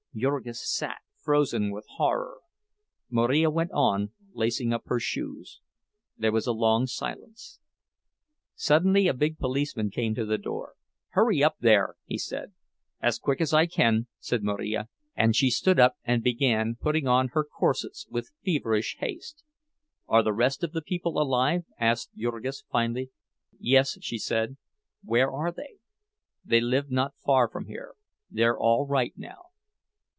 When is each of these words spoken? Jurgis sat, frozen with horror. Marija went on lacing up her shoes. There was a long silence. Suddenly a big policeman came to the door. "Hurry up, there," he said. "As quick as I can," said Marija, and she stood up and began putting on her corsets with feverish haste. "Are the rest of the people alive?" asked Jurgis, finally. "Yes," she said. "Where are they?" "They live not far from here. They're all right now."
Jurgis 0.13 0.59
sat, 0.69 0.97
frozen 1.21 1.71
with 1.71 1.85
horror. 1.95 2.39
Marija 3.09 3.49
went 3.49 3.71
on 3.71 4.11
lacing 4.33 4.73
up 4.73 4.83
her 4.87 4.99
shoes. 4.99 5.61
There 6.17 6.33
was 6.33 6.45
a 6.45 6.51
long 6.51 6.85
silence. 6.85 7.59
Suddenly 8.53 9.07
a 9.07 9.13
big 9.13 9.37
policeman 9.37 9.89
came 9.89 10.13
to 10.15 10.25
the 10.25 10.37
door. 10.37 10.73
"Hurry 11.11 11.41
up, 11.41 11.55
there," 11.61 11.95
he 12.03 12.17
said. 12.17 12.51
"As 13.01 13.19
quick 13.19 13.39
as 13.39 13.53
I 13.53 13.67
can," 13.67 14.07
said 14.19 14.43
Marija, 14.43 14.89
and 15.15 15.33
she 15.33 15.49
stood 15.49 15.79
up 15.79 15.95
and 16.03 16.21
began 16.21 16.75
putting 16.75 17.07
on 17.07 17.29
her 17.29 17.45
corsets 17.45 18.05
with 18.09 18.33
feverish 18.43 18.97
haste. 18.99 19.45
"Are 20.09 20.23
the 20.23 20.33
rest 20.33 20.61
of 20.61 20.73
the 20.73 20.81
people 20.81 21.21
alive?" 21.21 21.63
asked 21.79 22.13
Jurgis, 22.17 22.65
finally. 22.69 23.11
"Yes," 23.57 23.97
she 24.01 24.17
said. 24.17 24.57
"Where 25.05 25.31
are 25.31 25.53
they?" 25.53 25.75
"They 26.43 26.59
live 26.59 26.91
not 26.91 27.15
far 27.15 27.47
from 27.49 27.67
here. 27.67 27.95
They're 28.29 28.59
all 28.59 28.85
right 28.85 29.13
now." 29.15 29.43